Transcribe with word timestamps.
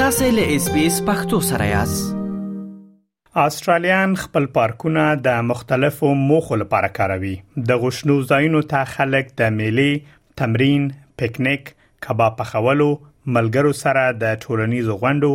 تاسې 0.00 0.26
له 0.36 0.54
اس 0.54 0.64
بي 0.72 0.80
اس 0.86 0.96
پختو 1.04 1.38
سره 1.44 1.66
یاست 1.66 3.36
آسترالیان 3.42 4.14
خپل 4.22 4.46
پارکونه 4.56 5.04
د 5.26 5.38
مختلفو 5.50 6.10
موخو 6.24 6.58
لپاره 6.62 6.90
کاروي 6.98 7.30
د 7.70 7.80
غشنو 7.84 8.16
ځایونو 8.32 8.60
ته 8.72 8.90
خلک 8.90 9.30
د 9.42 9.54
میلې 9.54 10.18
تمرین 10.42 10.84
پکنیک 11.22 11.70
کباب 12.08 12.36
پخولو 12.42 12.88
ملګرو 13.38 13.72
سره 13.80 14.04
د 14.24 14.36
ټولنیزو 14.44 14.98
غونډو 15.06 15.32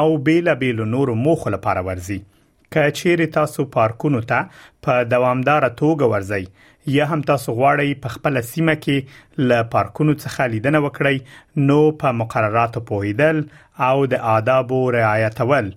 او 0.00 0.16
بیلابیل 0.30 0.82
نور 0.94 1.14
موخو 1.26 1.54
لپاره 1.58 1.84
ورزي 1.90 2.18
که 2.28 2.90
چیرې 2.96 3.36
تاسو 3.38 3.66
پارکونو 3.78 4.24
ته 4.32 4.64
په 4.88 5.08
دوامدار 5.12 5.68
توګه 5.82 6.10
ورځئ 6.14 6.72
یا 6.96 7.06
هم 7.10 7.20
تاسو 7.28 7.52
غواړئ 7.58 7.90
په 8.02 8.12
خپل 8.16 8.40
سیمه 8.50 8.74
کې 8.84 9.46
ل 9.48 9.64
پارکونو 9.72 10.12
څخه 10.20 10.52
لیدنه 10.52 10.80
وکړئ 10.84 11.64
نو 11.70 11.78
په 12.02 12.16
مقرراتو 12.20 12.82
پوهیدل 12.90 13.40
او 13.88 14.06
د 14.14 14.22
آدابو 14.34 14.78
رعایتول 14.96 15.68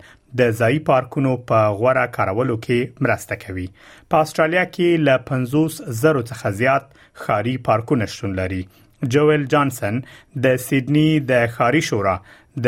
د 0.42 0.54
ځای 0.60 0.78
پارکونو 0.86 1.32
په 1.34 1.48
پا 1.50 1.74
غوړه 1.80 2.14
کارولو 2.16 2.56
کې 2.68 3.04
مرسته 3.08 3.38
کوي 3.44 3.66
په 4.14 4.22
استرالیا 4.28 4.64
کې 4.70 5.04
ل 5.10 5.26
50 5.32 5.78
زرو 6.04 6.24
څخه 6.30 6.54
زیات 6.62 7.04
خاري 7.26 7.56
پارکونه 7.68 8.08
شتون 8.14 8.38
لري 8.40 8.62
جوئل 9.16 9.46
جانسن 9.56 10.00
د 10.48 10.58
سیدنی 10.70 11.06
د 11.34 11.46
خاري 11.58 11.84
شورا 11.92 12.16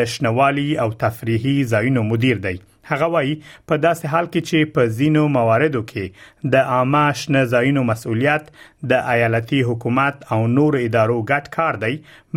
د 0.01 0.13
شنوالي 0.17 0.69
او 0.87 0.91
تفریحي 1.07 1.57
ځایونو 1.75 2.07
مدیر 2.13 2.47
دی 2.51 2.57
هغه 2.91 3.07
وایي 3.15 3.35
په 3.69 3.75
داسې 3.87 4.05
حال 4.15 4.27
کې 4.33 4.41
چې 4.49 4.73
په 4.77 4.93
زینو 4.99 5.23
مواردو 5.37 5.83
کې 5.93 6.51
د 6.55 6.73
عامه 6.75 7.03
شنه 7.21 7.43
ځایونو 7.53 7.85
مسولیت 7.91 8.51
د 8.93 9.09
ایالتي 9.15 9.61
حکومت 9.69 10.25
او 10.37 10.41
نور 10.57 10.79
ادارو 10.83 11.19
ګډ 11.31 11.51
کار 11.59 11.81
دی 11.87 11.95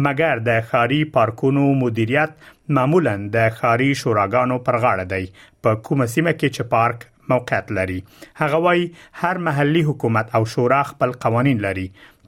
مګر 0.08 0.44
د 0.50 0.64
خاري 0.72 1.02
پارکونو 1.18 1.68
مدیریت 1.84 2.40
معمولا 2.80 3.16
د 3.38 3.54
خاري 3.60 3.92
شوراګانو 4.04 4.58
پر 4.70 4.80
غاړه 4.84 5.06
دی 5.14 5.24
په 5.62 5.80
کومه 5.90 6.14
سیمه 6.16 6.34
کې 6.40 6.48
چې 6.56 6.74
پارک 6.76 7.08
موقعیت 7.32 7.72
لري 7.78 8.00
هغه 8.42 8.60
وایي 8.66 8.86
هر 9.22 9.40
محلي 9.48 9.82
حکومت 9.92 10.30
او 10.40 10.44
شورا 10.56 10.82
خپل 10.92 11.18
قوانين 11.26 11.64
لري 11.66 11.88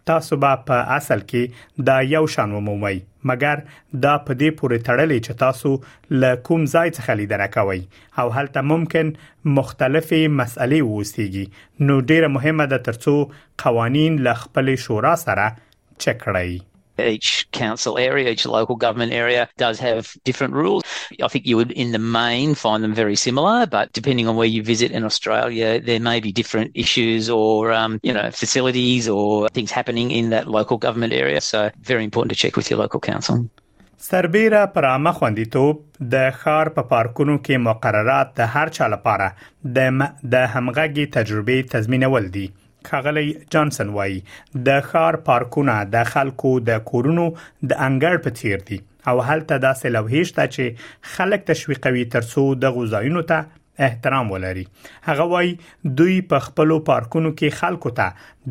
تاسو 0.10 0.36
به 0.44 0.52
په 0.68 0.78
اصل 1.00 1.20
کې 1.32 1.84
دا 1.88 1.96
یو 2.14 2.24
شان 2.36 2.54
ومومئ 2.58 2.96
مګر 3.32 3.62
دا 4.06 4.14
په 4.30 4.38
دې 4.40 4.50
پورې 4.62 4.80
تړلې 4.88 5.18
چې 5.26 5.36
تاسو 5.42 5.74
ل 6.22 6.32
کوم 6.48 6.64
ځای 6.74 6.90
څخه 6.98 7.18
لیدنه 7.20 7.48
کوئ 7.58 7.84
او 8.22 8.26
هلته 8.38 8.64
ممکن 8.72 9.12
مختلفې 9.60 10.22
مسلې 10.40 10.80
ووسیږي 10.88 11.46
نو 11.88 12.00
ډیره 12.10 12.32
مهمه 12.38 12.68
ده 12.74 12.82
ترڅو 12.90 13.16
قوانين 13.66 14.20
ل 14.26 14.42
خپل 14.46 14.76
شورا 14.88 15.14
سره 15.28 15.48
چک 16.06 16.18
کړئ 16.26 16.60
each 17.08 17.48
council 17.52 17.98
area, 17.98 18.30
each 18.30 18.46
local 18.46 18.76
government 18.76 19.14
area 19.14 19.48
does 19.58 19.80
have 19.80 20.14
different 20.24 20.54
rules. 20.54 20.84
I 21.24 21.28
think 21.28 21.46
you 21.46 21.56
would, 21.58 21.72
in 21.72 21.92
the 21.92 22.00
main, 22.00 22.56
find 22.56 22.84
them 22.84 22.94
very 22.94 23.16
similar, 23.16 23.66
but 23.66 23.92
depending 23.94 24.28
on 24.28 24.36
where 24.36 24.48
you 24.48 24.64
visit 24.64 24.92
in 24.92 25.04
Australia, 25.04 25.80
there 25.80 26.00
may 26.00 26.20
be 26.20 26.32
different 26.32 26.72
issues 26.76 27.30
or, 27.30 27.72
um, 27.72 28.00
you 28.04 28.14
know, 28.14 28.30
facilities 28.32 29.08
or 29.08 29.48
things 29.50 29.72
happening 29.72 30.12
in 30.12 30.30
that 30.32 30.48
local 30.48 30.78
government 30.78 31.14
area. 31.14 31.42
So, 31.42 31.72
very 31.82 32.04
important 32.04 32.32
to 32.32 32.36
check 32.38 32.56
with 32.58 32.70
your 32.70 32.80
local 32.80 33.00
council. 33.00 33.46
سربیره 34.02 34.66
پر 34.66 34.86
عامه 34.86 35.12
خوندیتوب 35.12 35.80
د 36.14 36.32
په 36.76 36.84
پارکونو 36.90 37.36
کې 37.38 37.58
مقررات 37.64 38.30
د 38.38 38.48
هر 38.54 38.70
چا 38.78 38.88
لپاره 38.94 39.28
د 39.78 40.46
همغږي 40.54 41.06
تضمینول 41.74 42.30
دي 42.38 42.46
خغلی 42.88 43.38
جانسن 43.50 43.88
وای 43.90 44.22
د 44.68 44.82
خار 44.82 45.16
پارکونه 45.30 45.74
د 45.96 46.04
خلکو 46.12 46.52
د 46.70 46.80
کورونو 46.92 47.26
د 47.32 47.72
انګړ 47.88 48.22
په 48.26 48.30
تیر 48.42 48.60
دي 48.70 48.78
او 49.10 49.22
هلته 49.30 49.56
داسې 49.68 49.96
لوهیش 49.96 50.32
ته 50.38 50.52
چې 50.54 51.16
خلک 51.16 51.44
تشویقوي 51.50 52.06
ترڅو 52.16 52.44
د 52.64 52.76
غوزاینو 52.78 53.24
ته 53.32 53.88
احترام 53.88 54.32
ولري 54.36 54.64
هغه 55.10 55.26
وای 55.34 55.52
دوی 56.02 56.16
په 56.32 56.46
خپلو 56.48 56.80
پارکونو 56.92 57.32
کې 57.34 57.60
خلکو 57.62 57.92
ته 58.00 58.08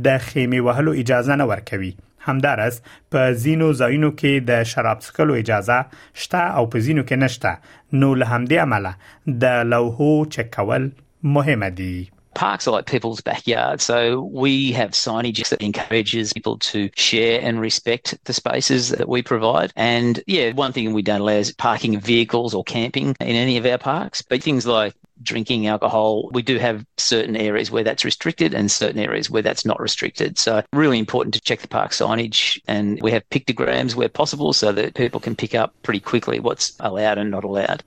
د 0.09 0.21
خیمه 0.29 0.63
وهلو 0.69 0.95
اجازه 1.05 1.37
نه 1.43 1.49
ورکوي 1.53 1.91
همدارس 2.29 2.81
په 3.15 3.33
زینو 3.45 3.69
زاینو 3.83 4.13
کې 4.19 4.49
د 4.51 4.69
شراب 4.75 5.03
څښلو 5.07 5.41
اجازه 5.45 6.21
شته 6.25 6.45
او 6.63 6.67
په 6.77 6.87
زینو 6.89 7.07
کې 7.09 7.25
نشته 7.27 8.03
نو 8.03 8.13
له 8.21 8.31
همدې 8.35 8.67
عمله 8.67 9.41
د 9.47 9.75
لوحو 9.75 10.13
چکول 10.39 10.89
مهمه 11.37 11.71
دي 11.83 11.93
parks 12.35 12.67
are 12.69 12.71
like 12.73 12.87
people's 12.87 13.21
backyards. 13.21 13.85
So 13.85 14.21
we 14.23 14.73
have 14.73 14.91
signage 14.93 15.49
that 15.49 15.63
encourages 15.63 16.33
people 16.33 16.59
to 16.61 16.91
share 16.97 17.41
and 17.43 17.61
respect 17.61 18.19
the 18.25 18.33
spaces 18.33 18.91
that 18.91 19.09
we 19.09 19.23
provide. 19.23 19.73
And 19.77 20.23
yeah, 20.27 20.53
one 20.53 20.73
thing 20.73 20.93
we 20.93 21.03
don't 21.03 21.21
allow 21.21 21.33
is 21.33 21.53
parking 21.53 21.95
of 21.97 22.03
vehicles 22.03 22.55
or 22.55 22.65
camping 22.65 23.09
in 23.21 23.37
any 23.37 23.57
of 23.57 23.67
our 23.67 23.79
parks, 23.79 24.23
but 24.23 24.43
things 24.43 24.67
like 24.67 24.95
drinking 25.21 25.67
alcohol. 25.67 26.31
We 26.33 26.43
do 26.43 26.59
have 26.59 26.87
certain 26.97 27.35
areas 27.35 27.73
where 27.73 27.83
that's 27.83 28.05
restricted 28.05 28.55
and 28.55 28.71
certain 28.71 29.01
areas 29.01 29.29
where 29.29 29.43
that's 29.43 29.67
not 29.67 29.81
restricted. 29.81 30.39
So 30.39 30.63
really 30.73 30.99
important 31.01 31.35
to 31.35 31.41
check 31.41 31.61
the 31.61 31.67
park 31.67 31.91
signage 31.91 32.61
and 32.69 33.01
we 33.03 33.11
have 33.11 33.29
pictograms 33.31 33.97
where 33.97 34.09
possible 34.09 34.53
so 34.53 34.71
that 34.73 34.95
people 34.95 35.19
can 35.19 35.35
pick 35.35 35.57
up 35.57 35.75
pretty 35.83 35.99
quickly 36.01 36.39
what's 36.39 36.77
allowed 36.79 37.19
and 37.19 37.33
not 37.33 37.43
allowed. 37.43 37.83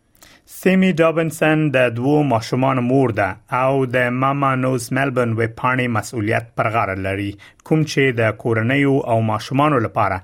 سیمی 0.54 0.88
ډابنسن 1.00 1.62
د 1.74 1.92
دوو 1.98 2.14
ماشومان 2.30 2.80
مور 2.88 3.12
ده 3.20 3.28
او 3.60 3.76
د 3.94 4.08
ماما 4.24 4.50
نوز 4.64 4.88
ملبن 4.98 5.32
وی 5.38 5.46
پاڼې 5.60 5.94
مسؤلیت 5.98 6.50
پر 6.58 6.68
غاړه 6.74 7.06
لري 7.06 7.28
کوم 7.70 7.86
چې 7.92 8.18
د 8.18 8.34
کورنۍ 8.44 8.84
او 9.14 9.18
ماشومان 9.30 9.76
لپاره 9.86 10.18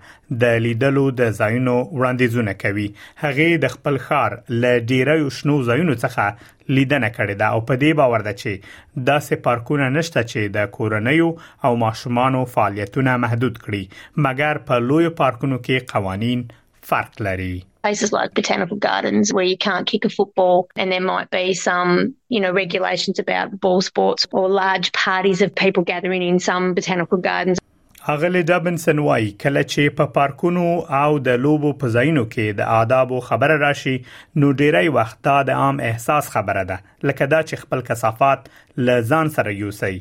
د 0.43 0.59
لیدلو 0.65 1.03
د 1.21 1.31
ځایونو 1.39 1.75
وړاندیزونه 1.83 2.55
کوي 2.65 2.85
هغه 3.23 3.47
د 3.65 3.73
خپل 3.77 3.99
خار 4.09 4.35
ل 4.65 4.83
ډیرو 4.91 5.31
شنو 5.38 5.55
ځایونو 5.69 5.95
څخه 6.03 6.75
لیدنه 6.79 7.11
کړې 7.15 7.41
ده 7.44 7.53
او 7.53 7.63
په 7.71 7.81
دې 7.85 8.01
باور 8.01 8.27
ده 8.27 8.35
چې 8.41 8.99
داسې 9.11 9.44
پارکونه 9.47 9.89
نشته 9.99 10.25
چې 10.31 10.57
د 10.59 10.69
کورنۍ 10.75 11.63
او 11.69 11.73
ماشومان 11.85 12.39
فعالیتونه 12.57 13.15
محدود 13.27 13.63
کړي 13.63 14.27
مګر 14.27 14.61
په 14.71 14.85
لوی 14.91 15.09
پارکونو 15.23 15.63
کې 15.65 15.89
قوانين 15.95 16.45
فرق 16.94 17.21
لري 17.29 17.57
places 17.87 18.09
like 18.19 18.29
botanical 18.39 18.77
gardens 18.89 19.25
where 19.35 19.47
you 19.51 19.57
can't 19.67 19.85
kick 19.91 20.03
a 20.09 20.13
football 20.19 20.57
and 20.79 20.87
there 20.93 21.05
might 21.13 21.29
be 21.39 21.45
some 21.67 21.91
you 22.35 22.39
know 22.43 22.51
regulations 22.63 23.17
about 23.25 23.47
ball 23.65 23.79
sports 23.89 24.21
or 24.37 24.43
large 24.65 24.87
parties 25.07 25.39
of 25.45 25.49
people 25.63 25.83
gathering 25.93 26.23
in 26.31 26.37
some 26.49 26.65
botanical 26.79 27.19
gardens 27.31 27.57
اغلی 28.11 28.43
دابنسن 28.43 28.99
وای 29.03 29.29
کله 29.31 29.61
چې 29.63 29.93
په 29.95 30.11
پارکونو 30.17 30.65
او 30.97 31.15
د 31.27 31.39
لوبو 31.45 31.71
په 31.83 31.87
ځایونو 31.95 32.23
کې 32.35 32.59
د 32.59 32.67
آداب 32.81 33.09
خبره 33.29 33.57
راشي 33.63 33.93
نو 34.43 34.51
ډیری 34.61 34.91
وخت 34.97 35.19
دا 35.29 35.33
د 35.51 35.59
عام 35.63 35.81
احساس 35.87 36.29
خبره 36.35 36.63
ده 36.71 36.77
لکه 37.11 37.27
دا 37.35 37.41
چې 37.49 37.61
خپل 37.65 37.83
کثافات 37.91 38.47
ل 38.91 39.09
ځان 39.13 39.31
سره 39.39 39.55
یوسي 39.63 39.93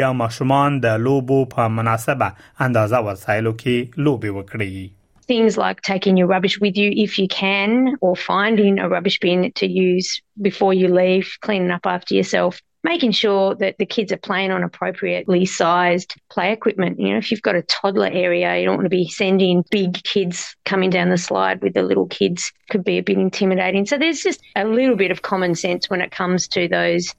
یا 0.00 0.10
ماشومان 0.22 0.76
د 0.86 0.98
لوبو 1.06 1.40
په 1.56 1.70
مناسبه 1.78 2.68
اندازه 2.68 3.02
وسایلو 3.10 3.54
کې 3.64 4.06
لوبي 4.10 4.34
وکړي 4.40 4.86
things 5.24 5.56
like 5.56 5.82
taking 5.82 6.16
your 6.16 6.26
rubbish 6.26 6.60
with 6.60 6.76
you 6.76 6.90
if 6.94 7.18
you 7.18 7.26
can, 7.28 7.96
or 8.00 8.14
finding 8.14 8.78
a 8.78 8.88
rubbish 8.88 9.18
bin 9.20 9.52
to 9.56 9.66
use 9.66 10.20
before 10.40 10.72
you 10.74 10.88
leave, 10.88 11.36
cleaning 11.40 11.70
up 11.70 11.86
after 11.86 12.14
yourself, 12.14 12.60
making 12.84 13.10
sure 13.12 13.54
that 13.56 13.76
the 13.78 13.86
kids 13.86 14.12
are 14.12 14.18
playing 14.18 14.50
on 14.50 14.62
appropriately 14.62 15.44
sized 15.46 16.14
play 16.30 16.52
equipment. 16.52 17.00
You 17.00 17.10
know, 17.12 17.18
if 17.18 17.30
you've 17.30 17.42
got 17.42 17.54
a 17.56 17.62
toddler 17.62 18.08
area, 18.12 18.58
you 18.58 18.66
don't 18.66 18.76
want 18.76 18.86
to 18.86 18.90
be 18.90 19.08
sending 19.08 19.64
big 19.70 20.02
kids 20.04 20.54
coming 20.64 20.90
down 20.90 21.08
the 21.10 21.18
slide 21.18 21.62
with 21.62 21.74
the 21.74 21.82
little 21.82 22.06
kids 22.06 22.52
could 22.70 22.84
be 22.84 22.98
a 22.98 23.02
bit 23.02 23.16
intimidating. 23.18 23.86
So 23.86 23.96
there's 23.98 24.22
just 24.22 24.40
a 24.54 24.64
little 24.64 24.96
bit 24.96 25.10
of 25.10 25.22
common 25.22 25.54
sense 25.54 25.88
when 25.88 26.00
it 26.02 26.10
comes 26.10 26.46
to 26.48 26.68
those 26.68 27.14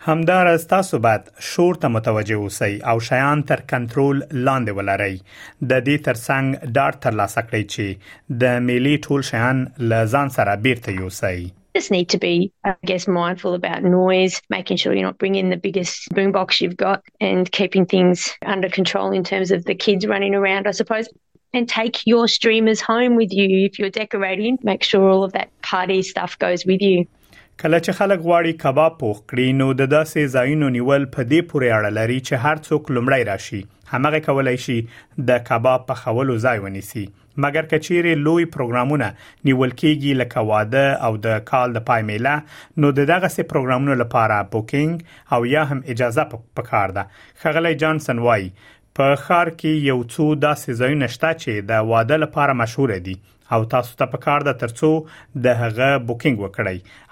همدارس 0.00 0.64
تاسو 0.66 0.98
باید 0.98 1.20
شور 1.38 1.74
ته 1.74 1.88
متوجه 1.88 2.34
اوسئ 2.34 2.78
او 2.86 3.00
شیان 3.00 3.42
تر 3.42 3.60
کنټرول 3.72 4.22
لاندې 4.46 4.70
ولرئ 4.78 5.16
د 5.68 5.72
دې 5.86 5.96
ترڅنګ 6.06 6.46
ډار 6.76 6.92
تر 7.04 7.12
لاسه 7.20 7.40
کړئ 7.48 7.62
چې 7.74 7.86
د 8.42 8.58
میلي 8.68 8.96
ټول 9.06 9.20
شیان 9.30 9.58
ل 9.88 9.92
سره 10.38 10.52
بیرته 10.66 10.90
یوسئ 11.02 11.38
just 11.78 11.92
need 11.96 12.08
to 12.14 12.18
be, 12.30 12.34
I 12.68 12.72
guess, 12.90 13.04
mindful 13.22 13.52
about 13.60 13.80
noise, 14.02 14.34
making 14.58 14.76
sure 14.80 14.92
you're 14.94 15.10
not 15.10 15.18
bringing 15.24 15.46
the 15.54 15.60
biggest 15.66 15.96
boombox 16.16 16.46
you've 16.60 16.80
got 16.88 17.00
and 17.28 17.42
keeping 17.58 17.84
things 17.94 18.16
under 18.54 18.68
control 18.78 19.08
in 19.18 19.22
terms 19.32 19.48
of 19.56 19.60
the 19.68 19.76
kids 19.84 20.02
running 20.14 20.34
around, 20.40 20.62
I 20.72 20.74
suppose. 20.80 21.06
And 21.58 21.64
take 21.80 21.96
your 22.12 22.24
streamers 22.38 22.80
home 22.92 23.12
with 23.20 23.30
you. 23.40 23.46
If 23.68 23.72
you're 23.78 23.96
decorating, 24.02 24.54
make 24.70 24.82
sure 24.90 25.04
all 25.12 25.22
of 25.28 25.32
that 25.38 25.48
party 25.72 26.00
stuff 26.12 26.32
goes 26.46 26.60
with 26.70 26.80
you. 26.88 26.98
کله 27.62 27.78
چې 27.86 27.98
خلک 28.00 28.20
غواړي 28.24 28.50
کباب 28.62 28.92
پوخ 28.98 29.16
کړي 29.30 29.46
نو 29.60 29.64
د 29.78 29.88
داسې 29.92 30.32
ځایونو 30.34 30.66
نیول 30.74 31.04
په 31.14 31.22
دې 31.30 31.46
پورې 31.52 31.78
اړه 31.78 31.90
لري 31.96 32.18
چې 32.18 32.42
هر 32.44 32.60
څوک 32.66 32.90
لمړی 32.96 33.24
راشي 33.28 33.58
همغه 33.94 34.18
کولای 34.26 34.58
شي 34.64 34.76
د 35.30 35.40
کباب 35.48 35.88
په 35.88 35.96
خولو 36.02 36.36
ځای 36.44 36.60
ونیسي 36.66 37.02
مګر 37.44 37.66
کچېرې 37.72 38.22
لوی 38.26 38.46
پروګرامونه 38.52 39.08
نیول 39.50 39.74
کېږي 39.80 40.14
لکه 40.20 40.44
واده 40.52 40.84
او 41.08 41.18
د 41.26 41.40
کال 41.50 41.74
د 41.78 41.84
پای 41.90 42.04
میله 42.12 42.34
نو 42.84 42.90
دغه 43.00 43.30
سه 43.38 43.46
پروګرامونو 43.54 43.96
لپاره 44.04 44.36
بوکینګ 44.52 45.36
او 45.38 45.42
یا 45.54 45.64
هم 45.72 45.82
اجازه 45.96 46.26
پکار 46.60 46.94
ده 47.00 47.04
خغلی 47.44 47.74
جانسن 47.84 48.22
وای 48.28 48.46
په 49.00 49.18
خار 49.24 49.50
کې 49.56 49.90
یو 49.90 49.98
څو 50.04 50.28
داسې 50.46 50.80
ځایونه 50.82 51.10
شته 51.16 51.32
چې 51.42 51.68
د 51.72 51.90
واده 51.92 52.20
لپاره 52.26 52.56
مشهور 52.62 52.94
دي 53.10 53.16
او 53.52 53.64
تاسو 53.64 53.94
ته 53.96 54.06
ده 54.48 54.52
ترڅو 54.62 54.88
د 55.44 55.56
هغه 55.60 55.88
بوکینګ 56.06 56.38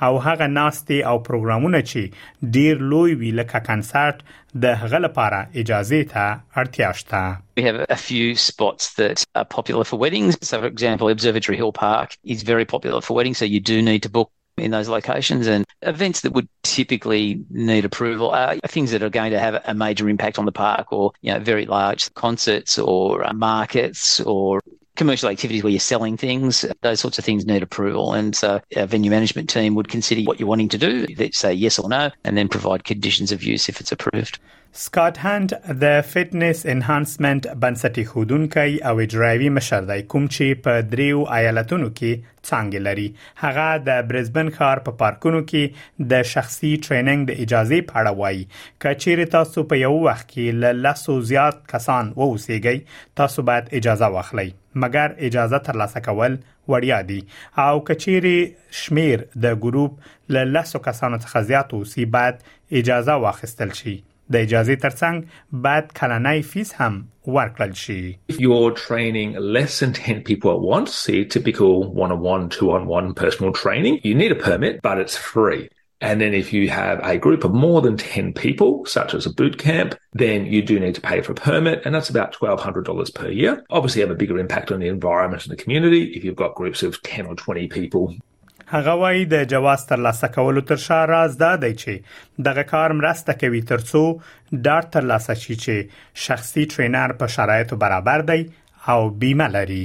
او 0.06 0.18
هغه 0.26 0.70
او 1.10 1.16
پروګرامونه 1.28 1.82
چې 1.90 2.50
ډیر 2.56 2.76
لوی 2.92 3.30
لکه 3.40 3.60
کنسرت 3.70 4.20
د 4.64 4.76
هغه 4.82 4.98
لپاره 5.06 5.40
اجازه 5.62 6.02
ته 6.12 6.24
اړتیا 6.60 6.92
شته 7.00 7.22
We 7.60 7.66
have 7.70 7.78
a 7.98 8.00
few 8.10 8.26
spots 8.48 8.88
that 9.00 9.18
are 9.40 9.46
popular 9.58 9.84
for 9.90 9.98
weddings. 10.04 10.32
So, 10.48 10.58
for 10.62 10.68
example, 10.76 11.08
Observatory 11.18 11.56
Hill 11.62 11.72
Park 11.86 12.08
is 12.34 12.42
very 12.52 12.66
popular 12.74 13.00
for 13.06 13.12
weddings, 13.18 13.38
so 13.40 13.44
you 13.56 13.60
do 13.72 13.76
need 13.90 14.02
to 14.06 14.10
book 14.16 14.30
in 14.66 14.74
those 14.76 14.90
locations 14.98 15.46
and 15.54 15.72
events 15.94 16.18
that 16.24 16.34
would 16.36 16.48
typically 16.76 17.24
need 17.70 17.84
approval 17.90 18.30
are 18.40 18.68
things 18.76 18.94
that 18.94 19.02
are 19.08 19.12
going 19.20 19.32
to 19.36 19.42
have 19.46 19.56
a 19.72 19.74
major 19.84 20.08
impact 20.14 20.38
on 20.42 20.46
the 20.50 20.54
park 20.66 20.92
or 20.98 21.02
you 21.24 21.30
know 21.32 21.40
very 21.50 21.66
large 21.76 22.06
concerts 22.26 22.78
or 22.92 23.02
uh, 23.28 23.32
markets 23.50 24.02
or 24.34 24.54
commercial 24.96 25.28
activities 25.28 25.62
where 25.62 25.70
you're 25.70 25.78
selling 25.80 26.16
things, 26.16 26.64
those 26.82 26.98
sorts 27.00 27.18
of 27.18 27.24
things 27.24 27.46
need 27.46 27.62
approval. 27.62 28.14
And 28.14 28.34
so 28.34 28.60
a 28.74 28.86
venue 28.86 29.10
management 29.10 29.48
team 29.48 29.74
would 29.76 29.88
consider 29.88 30.22
what 30.22 30.40
you're 30.40 30.48
wanting 30.48 30.70
to 30.70 30.78
do. 30.78 31.06
They'd 31.06 31.34
say 31.34 31.52
yes 31.52 31.78
or 31.78 31.88
no, 31.88 32.10
and 32.24 32.36
then 32.36 32.48
provide 32.48 32.84
conditions 32.84 33.30
of 33.30 33.42
use 33.44 33.68
if 33.68 33.80
it's 33.80 33.92
approved. 33.92 34.40
سکاټ 34.78 35.16
هانت 35.24 35.50
د 35.82 35.94
فټنس 36.12 36.58
انهانسمنت 36.72 37.44
بنسټ 37.60 37.96
خودونکي 38.10 38.70
او 38.88 38.90
اجرایوي 39.04 39.46
مشر 39.58 39.84
دی 39.90 40.02
کوم 40.14 40.24
چې 40.34 40.58
په 40.66 40.80
دریو 40.94 41.20
ایالتونو 41.36 41.86
کې 41.92 42.24
څنګه 42.40 42.80
لري 42.88 43.06
هغه 43.44 43.68
د 43.86 44.02
برزبن 44.10 44.50
ښار 44.56 44.82
په 44.88 44.96
پا 44.96 44.98
پارکونو 45.02 45.38
کې 45.52 46.10
د 46.12 46.26
شخصي 46.32 46.72
ټریننګ 46.88 47.30
د 47.30 47.40
اجازه 47.46 47.80
پاړه 47.92 48.12
وایي 48.18 48.42
کچېر 48.86 49.24
تاسو 49.36 49.64
په 49.72 49.80
یو 49.84 49.92
وخت 50.08 50.26
کې 50.34 50.58
ل 50.66 50.82
لاسو 50.88 51.16
زیات 51.30 51.62
کسان 51.74 52.10
ووسیږئ 52.18 52.98
تاسو 53.22 53.44
باید 53.52 53.70
اجازه 53.80 54.10
واخلئ 54.18 54.48
مګر 54.84 55.30
اجازه 55.30 55.62
ترلاسه 55.70 56.02
کول 56.10 56.36
وړیا 56.74 56.98
دي 57.12 57.16
او 57.64 57.70
کچېر 57.86 58.76
شمیر 58.82 59.24
د 59.46 59.56
ګروپ 59.66 60.12
ل 60.38 60.44
لاسو 60.58 60.82
کسانو 60.90 61.20
څخه 61.26 61.48
زیات 61.52 61.74
وسی 61.80 62.06
باید 62.18 62.44
اجازه 62.82 63.16
واخیستل 63.26 63.74
شي 63.80 63.96
د 64.32 64.34
اجازه 64.46 64.74
ترڅنګ 64.84 65.16
باید 65.64 65.84
کلنۍ 65.98 66.38
فیس 66.52 66.70
هم 66.80 66.94
ورکړل 67.36 67.72
شي 67.82 68.00
If 68.32 68.38
you're 68.44 68.72
training 68.86 69.28
less 69.56 69.72
than 69.80 69.92
10 69.98 70.24
people 70.28 70.50
at 70.56 70.64
once, 70.74 70.90
see 71.04 71.20
typical 71.36 71.72
one-on-one, 72.02 72.44
two-on-one 72.56 73.08
personal 73.22 73.52
training, 73.62 73.94
you 74.08 74.14
need 74.22 74.34
a 74.36 74.40
permit, 74.48 74.80
but 74.88 75.00
it's 75.02 75.16
free. 75.32 75.62
And 76.08 76.20
then 76.22 76.32
if 76.42 76.48
you 76.56 76.62
have 76.72 76.98
a 77.12 77.14
group 77.26 77.44
of 77.48 77.54
more 77.66 77.80
than 77.86 77.96
10 78.00 78.32
people, 78.44 78.72
such 78.96 79.10
as 79.18 79.28
a 79.28 79.34
boot 79.40 79.56
camp, 79.64 79.94
then 80.24 80.38
you 80.54 80.60
do 80.70 80.76
need 80.84 80.96
to 80.98 81.06
pay 81.08 81.18
for 81.22 81.32
a 81.34 81.40
permit. 81.48 81.76
And 81.84 81.92
that's 81.94 82.12
about 82.14 82.36
$1,200 82.46 83.14
per 83.20 83.30
year. 83.40 83.54
Obviously 83.80 84.02
have 84.06 84.14
a 84.16 84.20
bigger 84.24 84.38
impact 84.46 84.70
on 84.72 84.80
the 84.82 84.92
environment 84.98 85.44
and 85.44 85.52
the 85.54 85.62
community 85.64 86.02
if 86.16 86.20
you've 86.24 86.42
got 86.44 86.60
groups 86.62 86.82
of 86.88 87.00
10 87.14 87.26
or 87.32 87.36
20 87.46 87.68
people. 87.80 88.04
هغه 88.74 88.94
وایي 89.00 89.24
د 89.30 89.44
جواز 89.50 89.82
کولو 90.34 90.60
تر 90.70 90.76
شا 90.86 90.96
راز 91.10 91.36
دا 91.42 91.50
دی 91.64 91.68
چې 91.82 92.46
دغه 92.46 92.62
کار 92.70 92.94
مرسته 93.00 93.36
کوي 93.42 93.60
ترڅو 93.70 94.02
ډار 94.66 94.88
شي 95.42 95.58
چې 95.66 96.16
شخصي 96.24 96.64
ټرینر 96.72 97.14
په 97.20 97.34
شرایطو 97.36 97.78
برابر 97.84 98.24
دی 98.32 98.40
او 98.94 99.00
بیمه 99.22 99.48
لري 99.58 99.84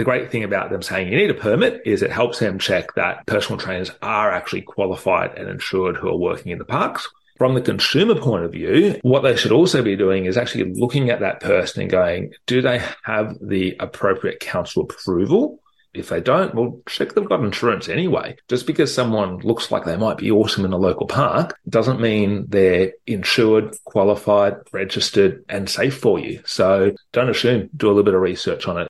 The 0.00 0.04
great 0.08 0.22
thing 0.32 0.44
about 0.48 0.70
them 0.72 0.84
saying 0.86 1.10
you 1.14 1.18
need 1.22 1.32
a 1.34 1.38
permit 1.44 1.74
is 1.94 2.04
it 2.04 2.12
helps 2.18 2.38
them 2.42 2.60
check 2.68 2.94
that 2.98 3.18
personal 3.32 3.58
trainers 3.64 3.90
are 4.12 4.28
actually 4.36 4.62
qualified 4.70 5.34
and 5.40 5.50
insured 5.56 5.98
who 6.04 6.12
are 6.14 6.20
working 6.22 6.54
in 6.54 6.62
the 6.62 6.68
parks. 6.74 7.04
From 7.42 7.58
the 7.58 7.64
consumer 7.66 8.16
point 8.22 8.46
of 8.46 8.54
view, 8.54 8.80
what 9.14 9.26
they 9.26 9.34
should 9.42 9.56
also 9.58 9.82
be 9.90 9.94
doing 10.04 10.28
is 10.32 10.38
actually 10.42 10.66
looking 10.84 11.12
at 11.16 11.20
that 11.26 11.44
person 11.50 11.82
and 11.84 11.94
going, 11.96 12.30
do 12.52 12.60
they 12.68 12.78
have 13.12 13.26
the 13.52 13.64
appropriate 13.88 14.40
council 14.52 14.86
approval 14.88 15.44
if 15.94 16.08
they 16.08 16.20
don't, 16.22 16.54
well, 16.54 16.80
check 16.88 17.12
they've 17.14 17.28
got 17.28 17.40
insurance 17.40 17.88
anyway. 17.88 18.36
Just 18.48 18.66
because 18.66 18.92
someone 18.94 19.38
looks 19.40 19.70
like 19.70 19.84
they 19.84 19.96
might 19.96 20.16
be 20.16 20.30
awesome 20.30 20.64
in 20.64 20.72
a 20.72 20.78
local 20.78 21.06
park 21.06 21.58
doesn't 21.68 22.00
mean 22.00 22.46
they're 22.48 22.92
insured, 23.06 23.76
qualified, 23.84 24.56
registered, 24.72 25.44
and 25.50 25.68
safe 25.68 25.96
for 25.96 26.18
you. 26.18 26.40
So 26.46 26.92
don't 27.12 27.28
assume, 27.28 27.68
do 27.76 27.88
a 27.88 27.92
little 27.92 28.04
bit 28.04 28.14
of 28.14 28.22
research 28.22 28.66
on 28.68 28.78
it. 28.82 28.88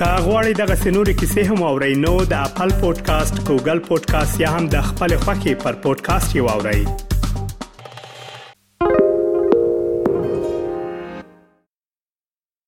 که 0.00 0.04
غواړئ 0.06 0.52
دغه 0.60 0.74
سنوري 0.82 1.14
کیسې 1.14 1.38
هم 1.48 1.60
واورئ 1.62 1.90
نو 2.04 2.12
د 2.30 2.42
خپل 2.52 2.72
پودکاسټ 2.84 3.40
ګوګل 3.50 3.78
پودکاسټ 3.90 4.40
یا 4.44 4.50
هم 4.56 4.68
د 4.76 4.80
خپل 4.88 5.16
خاكي 5.28 5.54
پر 5.66 5.72
پودکاسټ 5.86 6.36
یووړئ 6.40 7.08